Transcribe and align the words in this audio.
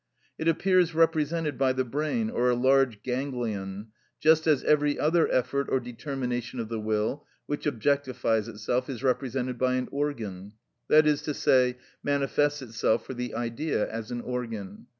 It 0.39 0.47
appears 0.47 0.95
represented 0.95 1.59
by 1.59 1.73
the 1.73 1.83
brain 1.85 2.31
or 2.31 2.49
a 2.49 2.55
large 2.55 3.03
ganglion, 3.03 3.89
just 4.19 4.47
as 4.47 4.63
every 4.63 4.97
other 4.97 5.29
effort 5.31 5.67
or 5.69 5.79
determination 5.79 6.59
of 6.59 6.69
the 6.69 6.79
will 6.79 7.27
which 7.45 7.65
objectifies 7.65 8.49
itself 8.49 8.89
is 8.89 9.03
represented 9.03 9.59
by 9.59 9.75
an 9.75 9.87
organ, 9.91 10.53
that 10.87 11.05
is 11.05 11.21
to 11.21 11.35
say, 11.35 11.77
manifests 12.01 12.63
itself 12.63 13.05
for 13.05 13.13
the 13.13 13.35
idea 13.35 13.87
as 13.91 14.09
an 14.09 14.21
organ. 14.21 14.87